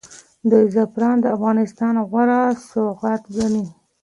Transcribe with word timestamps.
دوی 0.49 0.65
زعفران 0.75 1.15
د 1.21 1.25
افغانستان 1.35 1.95
غوره 2.09 2.41
سوغات 2.69 3.23
ګڼي. 3.35 3.65